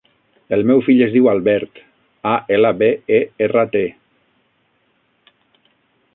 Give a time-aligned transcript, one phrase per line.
[0.55, 1.77] El meu fill es diu Albert:
[2.31, 3.85] a, ela, be, e, erra, te.